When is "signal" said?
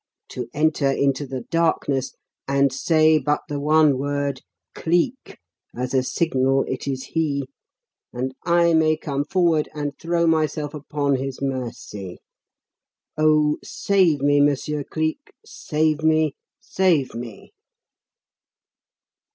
6.01-6.65